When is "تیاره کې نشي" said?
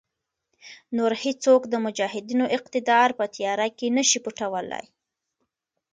3.35-4.19